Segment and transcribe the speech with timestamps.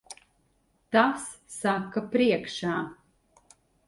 [0.95, 1.27] Tas
[1.57, 2.73] saka priekšā.